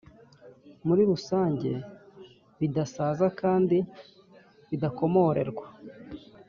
[0.87, 1.71] muri rusange
[2.59, 3.77] bidasaza kandi
[4.69, 5.65] bidakomorerwa.